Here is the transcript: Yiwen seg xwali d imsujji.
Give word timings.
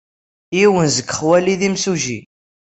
Yiwen 0.57 0.87
seg 0.95 1.07
xwali 1.17 1.55
d 1.59 1.61
imsujji. 1.67 2.19